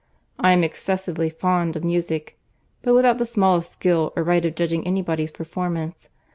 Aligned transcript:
—I 0.39 0.51
am 0.53 0.63
excessively 0.63 1.29
fond 1.29 1.75
of 1.75 1.83
music, 1.83 2.39
but 2.81 2.95
without 2.95 3.19
the 3.19 3.25
smallest 3.27 3.73
skill 3.73 4.11
or 4.15 4.23
right 4.23 4.43
of 4.43 4.55
judging 4.55 4.79
of 4.79 4.87
any 4.87 5.03
body's 5.03 5.29
performance. 5.29 6.09